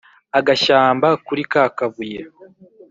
Agashyamba 0.39 1.07
kuri 1.25 1.41
ka 1.51 1.63
kabuye 1.77 2.21